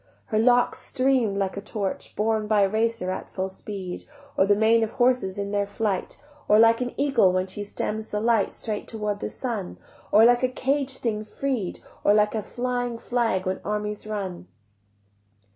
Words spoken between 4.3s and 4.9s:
Or like the mane